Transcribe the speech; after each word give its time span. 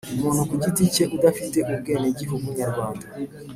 umuntu 0.17 0.41
ku 0.49 0.55
giti 0.63 0.83
cye 0.93 1.03
udafite 1.15 1.57
ubwenegihugu 1.71 2.47
nyarwanda 2.59 3.05